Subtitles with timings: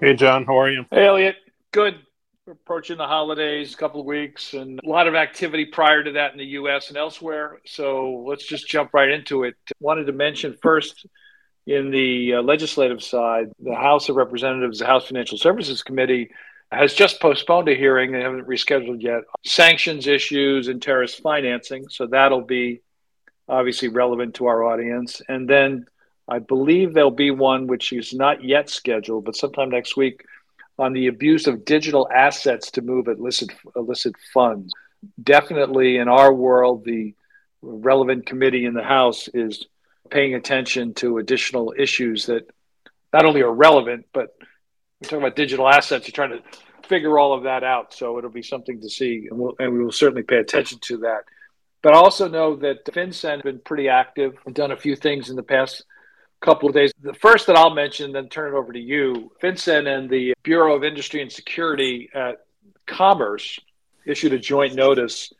[0.00, 0.86] Hey, John, how are you?
[0.90, 1.36] Hey, Elliot.
[1.72, 1.96] Good.
[2.46, 6.12] We're approaching the holidays, a couple of weeks, and a lot of activity prior to
[6.12, 6.88] that in the U.S.
[6.88, 7.58] and elsewhere.
[7.66, 9.56] So let's just jump right into it.
[9.78, 11.06] Wanted to mention first
[11.66, 16.30] in the uh, legislative side, the House of Representatives, the House Financial Services Committee
[16.72, 18.10] has just postponed a hearing.
[18.10, 19.24] They haven't rescheduled yet.
[19.44, 21.90] Sanctions issues and terrorist financing.
[21.90, 22.80] So that'll be
[23.50, 25.20] obviously relevant to our audience.
[25.28, 25.84] And then
[26.30, 30.24] I believe there'll be one which is not yet scheduled, but sometime next week
[30.78, 34.72] on the abuse of digital assets to move illicit illicit funds.
[35.22, 37.14] Definitely in our world, the
[37.62, 39.66] relevant committee in the House is
[40.08, 42.48] paying attention to additional issues that
[43.12, 44.34] not only are relevant, but
[45.00, 46.06] we're talking about digital assets.
[46.06, 46.42] You're trying to
[46.88, 47.92] figure all of that out.
[47.92, 50.98] So it'll be something to see, and, we'll, and we will certainly pay attention to
[50.98, 51.24] that.
[51.82, 55.30] But I also know that FinCEN has been pretty active and done a few things
[55.30, 55.84] in the past
[56.40, 56.92] couple of days.
[57.02, 59.30] The first that I'll mention, then turn it over to you.
[59.42, 62.44] FinCEN and the Bureau of Industry and Security at
[62.86, 63.58] Commerce
[64.06, 65.32] issued a joint notice,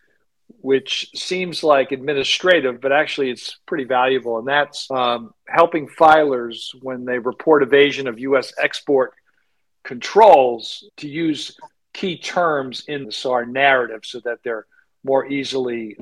[0.61, 4.39] which seems like administrative, but actually it's pretty valuable.
[4.39, 8.53] And that's um, helping filers when they report evasion of U.S.
[8.59, 9.15] export
[9.83, 11.57] controls to use
[11.93, 14.67] key terms in the SAR narrative so that they're
[15.03, 15.97] more easily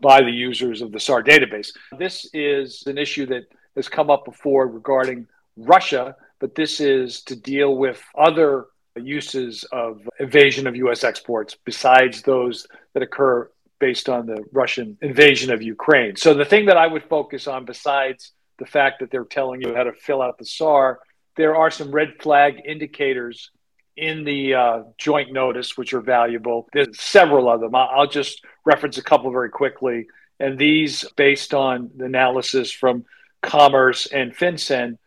[0.00, 1.72] by the users of the SAR database.
[1.98, 3.44] This is an issue that
[3.76, 10.08] has come up before regarding Russia, but this is to deal with other uses of
[10.18, 11.04] evasion of U.S.
[11.04, 16.16] exports besides those that occur based on the Russian invasion of Ukraine.
[16.16, 19.74] So the thing that I would focus on, besides the fact that they're telling you
[19.74, 21.00] how to fill out the SAR,
[21.36, 23.50] there are some red flag indicators
[23.96, 26.68] in the uh, joint notice, which are valuable.
[26.72, 27.74] There's several of them.
[27.74, 30.06] I'll just reference a couple very quickly.
[30.38, 33.04] And these, based on the analysis from
[33.42, 34.98] Commerce, and FinCEN,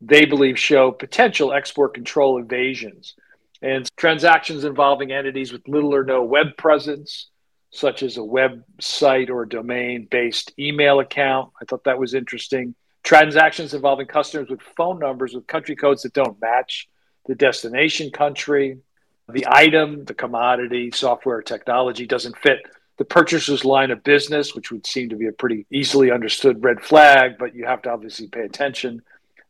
[0.00, 3.14] they believe show potential export control evasions
[3.62, 7.28] and transactions involving entities with little or no web presence,
[7.70, 11.50] such as a website or domain based email account.
[11.60, 12.74] I thought that was interesting.
[13.02, 16.88] Transactions involving customers with phone numbers with country codes that don't match
[17.26, 18.78] the destination country.
[19.28, 22.60] The item, the commodity, software, technology doesn't fit
[22.98, 26.80] the purchaser's line of business, which would seem to be a pretty easily understood red
[26.80, 29.02] flag, but you have to obviously pay attention.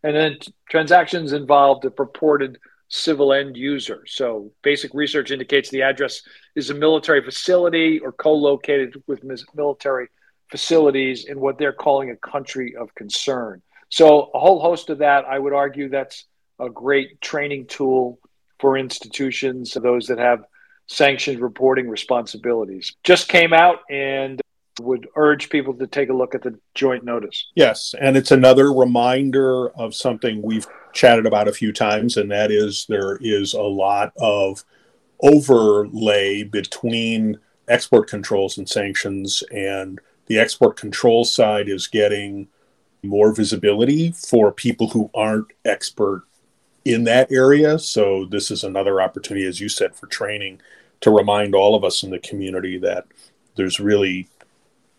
[0.03, 2.59] And then t- transactions involved a purported
[2.89, 4.05] civil end user.
[4.07, 6.23] So basic research indicates the address
[6.55, 10.09] is a military facility or co located with military
[10.51, 13.63] facilities in what they're calling a country of concern.
[13.91, 16.25] So, a whole host of that, I would argue that's
[16.59, 18.19] a great training tool
[18.59, 20.45] for institutions, those that have
[20.89, 22.95] sanctioned reporting responsibilities.
[23.05, 24.41] Just came out and
[24.81, 27.49] would urge people to take a look at the joint notice.
[27.55, 32.51] Yes, and it's another reminder of something we've chatted about a few times, and that
[32.51, 34.65] is there is a lot of
[35.21, 37.39] overlay between
[37.69, 42.49] export controls and sanctions, and the export control side is getting
[43.03, 46.25] more visibility for people who aren't expert
[46.89, 47.79] in that area.
[47.79, 50.61] So this is another opportunity, as you said, for training
[51.03, 53.07] to remind all of us in the community that
[53.57, 54.27] there's really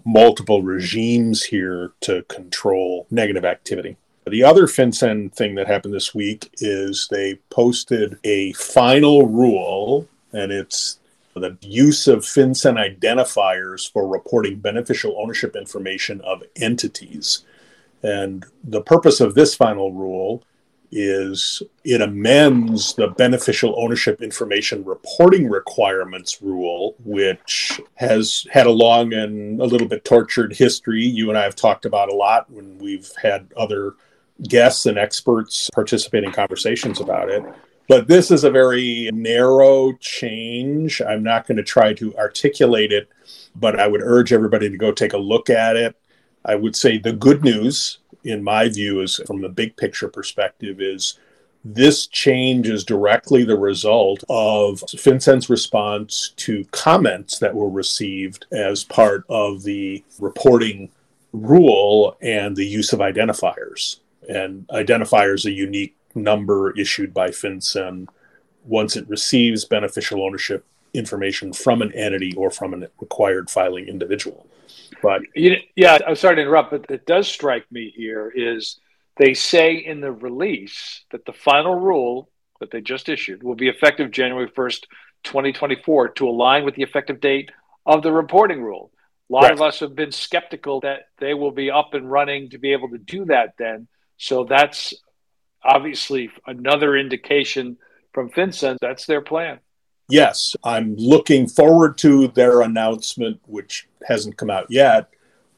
[0.06, 3.98] multiple regimes here to control negative activity.
[4.28, 10.52] The other FinCEN thing that happened this week is they posted a final rule, and
[10.52, 11.00] it's
[11.34, 17.46] the use of FinCEN identifiers for reporting beneficial ownership information of entities.
[18.04, 20.44] And the purpose of this final rule
[20.92, 29.14] is it amends the beneficial ownership information reporting requirements rule, which has had a long
[29.14, 31.04] and a little bit tortured history.
[31.04, 33.96] You and I have talked about a lot when we've had other
[34.48, 37.44] guests and experts participate in conversations about it.
[37.88, 41.02] But this is a very narrow change.
[41.02, 43.10] I'm not going to try to articulate it,
[43.56, 45.96] but I would urge everybody to go take a look at it.
[46.46, 50.82] I would say the good news in my view, is from the big picture perspective,
[50.82, 51.18] is
[51.64, 58.84] this change is directly the result of FinCEN's response to comments that were received as
[58.84, 60.90] part of the reporting
[61.34, 64.00] rule and the use of identifiers.
[64.30, 68.08] And identifiers a unique number issued by FinCEN
[68.64, 74.46] once it receives beneficial ownership information from an entity or from a required filing individual.
[75.02, 78.80] But yeah, I'm sorry to interrupt, but it does strike me here is
[79.18, 83.70] they say in the release that the final rule that they just issued will be
[83.70, 84.84] effective January 1st,
[85.24, 87.52] 2024, to align with the effective date
[87.86, 88.92] of the reporting rule.
[89.30, 89.52] A lot right.
[89.52, 92.90] of us have been skeptical that they will be up and running to be able
[92.90, 93.88] to do that then.
[94.18, 94.94] So that's
[95.64, 97.78] obviously another indication
[98.14, 99.60] from FinCEN that's their plan.
[100.10, 105.10] Yes, I'm looking forward to their announcement, which hasn't come out yet,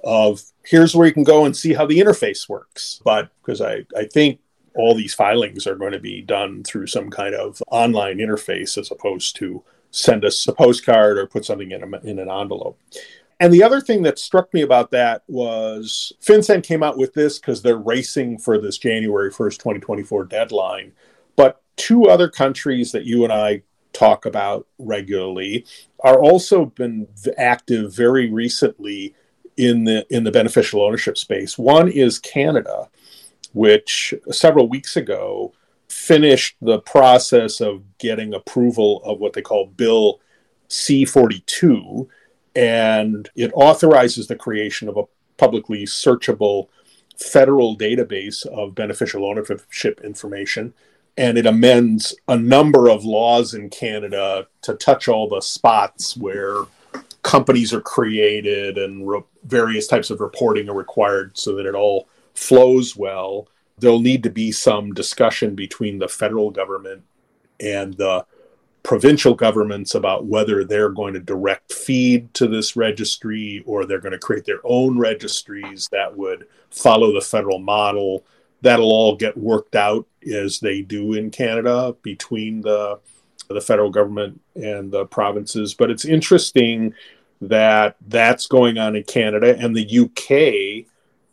[0.04, 3.02] of here's where you can go and see how the interface works.
[3.04, 4.40] But because I, I think
[4.76, 8.92] all these filings are going to be done through some kind of online interface as
[8.92, 12.80] opposed to send us a postcard or put something in, a, in an envelope.
[13.40, 17.40] And the other thing that struck me about that was FinCEN came out with this
[17.40, 20.92] because they're racing for this January 1st, 2024 deadline.
[21.36, 25.66] But two other countries that you and I talk about regularly
[26.00, 27.08] are also been
[27.38, 29.14] active very recently
[29.58, 31.58] in the in the beneficial ownership space.
[31.58, 32.90] One is Canada,
[33.54, 35.54] which several weeks ago
[35.90, 40.20] finished the process of getting approval of what they call Bill
[40.70, 42.08] C42
[42.56, 45.04] and it authorizes the creation of a
[45.38, 46.68] publicly searchable
[47.18, 50.74] federal database of beneficial ownership information
[51.18, 56.64] and it amends a number of laws in Canada to touch all the spots where
[57.24, 62.08] companies are created and re- various types of reporting are required so that it all
[62.34, 63.48] flows well.
[63.78, 67.04] There'll need to be some discussion between the federal government
[67.60, 68.26] and the
[68.84, 74.12] provincial governments about whether they're going to direct feed to this registry or they're going
[74.12, 78.26] to create their own registries that would follow the federal model.
[78.62, 83.00] That'll all get worked out as they do in Canada between the
[83.48, 85.74] the federal government and the provinces.
[85.74, 86.94] But it's interesting
[87.42, 90.88] that that's going on in Canada and the UK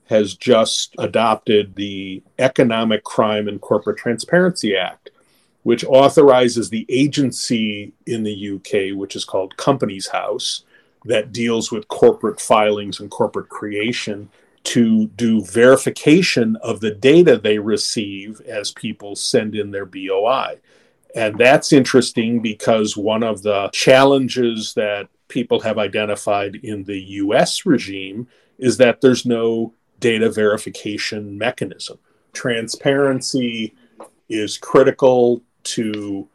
[0.08, 5.10] has just adopted the Economic Crime and Corporate Transparency Act
[5.68, 10.64] which authorizes the agency in the UK, which is called Companies House,
[11.04, 14.30] that deals with corporate filings and corporate creation,
[14.64, 20.58] to do verification of the data they receive as people send in their BOI.
[21.14, 27.64] And that's interesting because one of the challenges that people have identified in the US
[27.64, 28.28] regime
[28.58, 31.98] is that there's no data verification mechanism.
[32.32, 33.74] Transparency
[34.28, 36.28] is critical to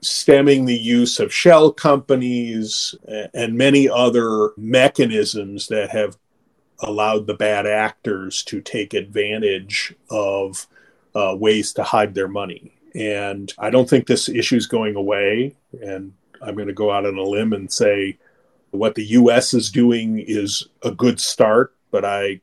[0.00, 2.94] stemming the use of shell companies
[3.32, 6.18] and many other mechanisms that have
[6.80, 10.66] allowed the bad actors to take advantage of
[11.14, 12.72] uh, ways to hide their money.
[12.94, 15.54] And I don't think this issue is going away.
[15.82, 16.12] And
[16.42, 18.18] I'm going to go out on a limb and say
[18.70, 22.40] what the US is doing is a good start, but I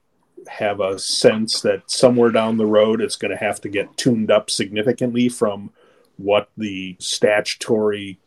[0.47, 4.31] have a sense that somewhere down the road it's going to have to get tuned
[4.31, 5.71] up significantly from
[6.17, 8.17] what the statutory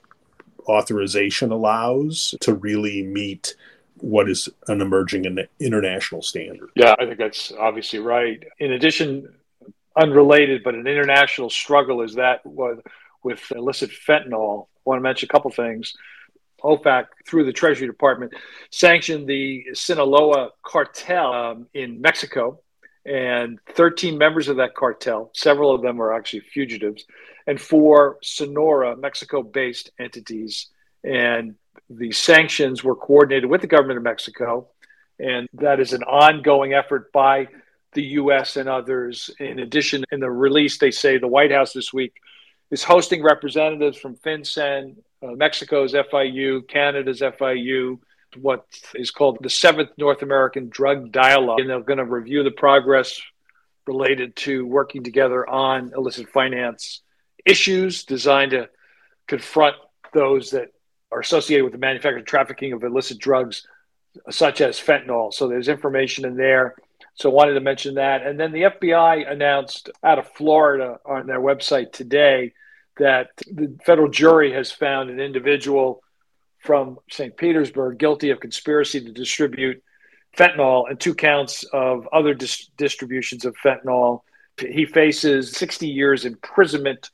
[0.68, 3.56] authorization allows to really meet
[3.98, 6.70] what is an emerging international standard.
[6.74, 8.42] Yeah, I think that's obviously right.
[8.58, 9.34] In addition,
[9.96, 14.66] unrelated but an international struggle is that with illicit fentanyl.
[14.66, 15.94] I want to mention a couple things.
[16.62, 18.32] OFAC, through the Treasury Department,
[18.70, 22.60] sanctioned the Sinaloa cartel um, in Mexico,
[23.04, 27.04] and 13 members of that cartel, several of them are actually fugitives,
[27.46, 30.68] and four Sonora, Mexico based entities.
[31.04, 31.56] And
[31.90, 34.68] the sanctions were coordinated with the government of Mexico.
[35.18, 37.48] And that is an ongoing effort by
[37.92, 39.30] the US and others.
[39.38, 42.14] In addition, in the release, they say the White House this week
[42.70, 47.98] is hosting representatives from FinCEN, uh, Mexico's FIU, Canada's FIU,
[48.40, 51.60] what is called the Seventh North American Drug Dialogue.
[51.60, 53.20] And they're going to review the progress
[53.86, 57.02] related to working together on illicit finance
[57.44, 58.68] issues designed to
[59.28, 59.76] confront
[60.12, 60.70] those that
[61.14, 63.66] are associated with the manufacturing trafficking of illicit drugs,
[64.30, 65.32] such as fentanyl.
[65.32, 66.74] So there's information in there.
[67.14, 68.26] So I wanted to mention that.
[68.26, 72.52] And then the FBI announced out of Florida on their website today
[72.98, 76.02] that the federal jury has found an individual
[76.58, 77.36] from St.
[77.36, 79.82] Petersburg guilty of conspiracy to distribute
[80.36, 84.22] fentanyl and two counts of other dis- distributions of fentanyl.
[84.58, 87.10] He faces 60 years imprisonment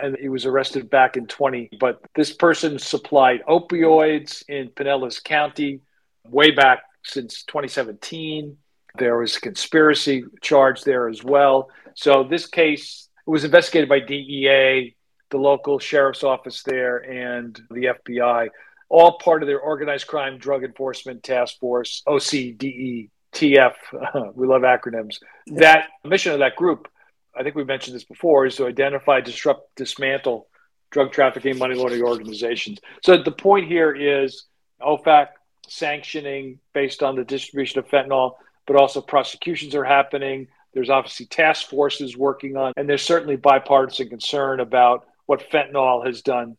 [0.00, 1.70] and he was arrested back in 20.
[1.78, 5.80] But this person supplied opioids in Pinellas County
[6.24, 8.56] way back since 2017.
[8.98, 11.70] There was a conspiracy charge there as well.
[11.94, 14.94] So this case was investigated by DEA,
[15.30, 18.48] the local sheriff's office there, and the FBI,
[18.88, 23.08] all part of their organized crime drug enforcement task force, OCDETF.
[24.34, 25.18] we love acronyms.
[25.46, 26.88] That mission of that group
[27.34, 30.48] I think we mentioned this before, is to identify, disrupt, dismantle
[30.90, 32.78] drug trafficking, money laundering organizations.
[33.02, 34.44] So the point here is
[34.80, 35.28] OFAC
[35.66, 38.34] sanctioning based on the distribution of fentanyl,
[38.66, 40.48] but also prosecutions are happening.
[40.74, 46.22] There's obviously task forces working on, and there's certainly bipartisan concern about what fentanyl has
[46.22, 46.56] done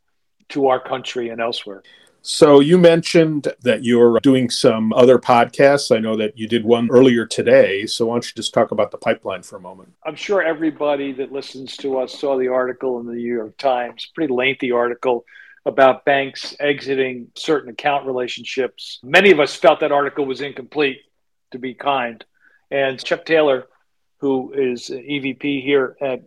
[0.49, 1.83] to our country and elsewhere.
[2.25, 5.93] So you mentioned that you're doing some other podcasts.
[5.93, 7.85] I know that you did one earlier today.
[7.85, 9.93] So why don't you just talk about the pipeline for a moment?
[10.05, 14.09] I'm sure everybody that listens to us saw the article in the New York Times,
[14.15, 15.25] pretty lengthy article
[15.65, 19.01] about banks exiting certain account relationships.
[19.03, 20.99] Many of us felt that article was incomplete,
[21.51, 22.23] to be kind.
[22.71, 23.67] And Chuck Taylor,
[24.19, 26.21] who is EVP here at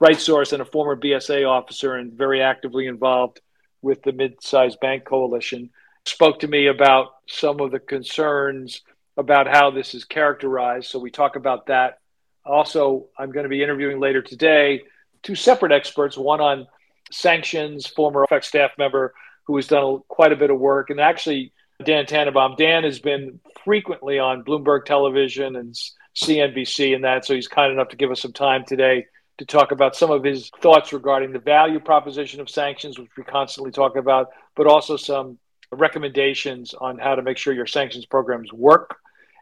[0.00, 3.40] RightSource and a former BSA officer and very actively involved
[3.82, 5.70] with the mid-sized bank coalition
[6.06, 8.82] spoke to me about some of the concerns
[9.16, 10.88] about how this is characterized.
[10.88, 11.98] So we talk about that.
[12.44, 14.80] Also i'm going to be interviewing later today
[15.22, 16.66] two separate experts one on
[17.12, 19.12] sanctions former OFAC staff member
[19.44, 20.90] who has done quite a bit of work.
[20.90, 21.52] And actually
[21.84, 25.74] dan Tannebaum dan has been frequently on bloomberg television and
[26.16, 29.06] cnbc and that so he's kind enough to give us some time today
[29.40, 33.24] to talk about some of his thoughts regarding the value proposition of sanctions, which we
[33.24, 35.38] constantly talk about, but also some
[35.72, 38.96] recommendations on how to make sure your sanctions programs work.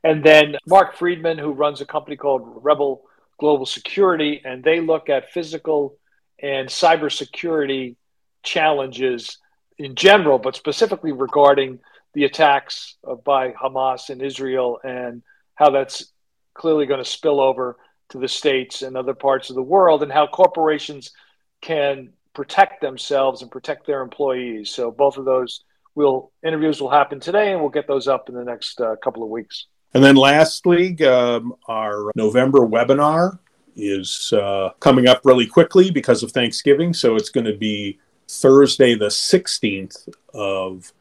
[0.04, 3.02] And then Mark Friedman, who runs a company called Rebel
[3.40, 5.96] Global Security, and they look at physical
[6.40, 7.96] and cybersecurity
[8.44, 9.38] challenges
[9.78, 11.80] in general, but specifically regarding
[12.14, 15.24] the attacks by Hamas in Israel and
[15.56, 16.12] how that's
[16.54, 17.76] clearly going to spill over
[18.10, 21.12] to the states and other parts of the world and how corporations
[21.60, 24.70] can protect themselves and protect their employees.
[24.70, 28.34] So both of those will interviews will happen today, and we'll get those up in
[28.34, 29.66] the next uh, couple of weeks.
[29.94, 33.38] And then lastly, um, our November webinar
[33.74, 36.92] is uh, coming up really quickly because of Thanksgiving.
[36.92, 37.98] So it's going to be
[38.28, 40.92] Thursday, the 16th of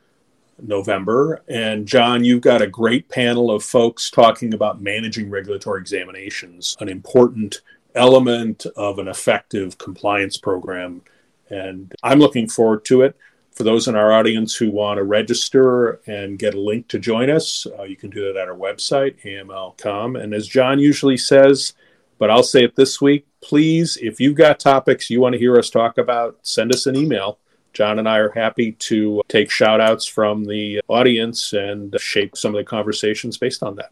[0.62, 1.44] November.
[1.48, 6.90] And John, you've got a great panel of folks talking about managing regulatory examinations, an
[6.90, 7.62] important
[7.96, 11.02] element of an effective compliance program.
[11.50, 13.16] And I'm looking forward to it.
[13.52, 17.32] For those in our audience who want to register and get a link to join
[17.32, 20.16] us, uh, you can do that at our website, aml.com.
[20.16, 21.74] And as John usually says,
[22.20, 25.58] but I'll say it this week, please, if you've got topics you want to hear
[25.58, 27.40] us talk about, send us an email
[27.78, 32.56] John and I are happy to take shout outs from the audience and shape some
[32.56, 33.92] of the conversations based on that.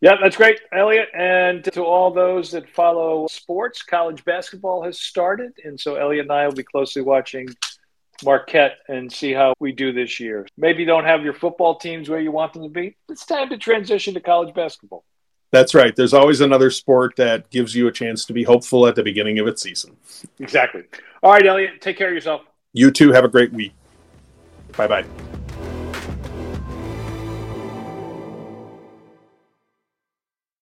[0.00, 1.08] Yeah, that's great, Elliot.
[1.12, 5.54] And to all those that follow sports, college basketball has started.
[5.64, 7.48] And so Elliot and I will be closely watching
[8.24, 10.46] Marquette and see how we do this year.
[10.56, 12.96] Maybe you don't have your football teams where you want them to be.
[13.08, 15.02] It's time to transition to college basketball.
[15.50, 15.96] That's right.
[15.96, 19.40] There's always another sport that gives you a chance to be hopeful at the beginning
[19.40, 19.96] of its season.
[20.38, 20.84] Exactly.
[21.24, 22.42] All right, Elliot, take care of yourself.
[22.74, 23.72] You too have a great week.
[24.76, 25.04] Bye bye.